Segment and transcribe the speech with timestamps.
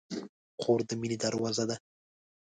[0.61, 1.75] خور د مینې دروازه ده.